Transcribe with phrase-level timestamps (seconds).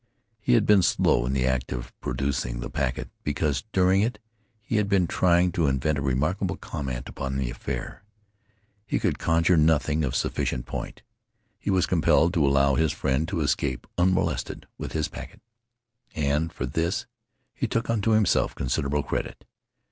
[0.39, 4.17] He had been slow in the act of producing the packet because during it
[4.59, 8.03] he had been trying to invent a remarkable comment upon the affair.
[8.87, 11.03] He could conjure nothing of sufficient point.
[11.59, 15.39] He was compelled to allow his friend to escape unmolested with his packet.
[16.15, 17.05] And for this
[17.53, 19.45] he took unto himself considerable credit.